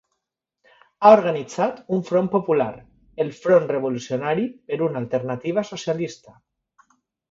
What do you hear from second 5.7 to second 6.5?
Socialista.